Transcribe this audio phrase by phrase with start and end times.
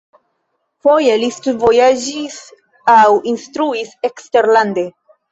[0.85, 2.37] Foje li studvojaĝis
[2.93, 3.01] aŭ
[3.33, 4.87] instruis eksterlande.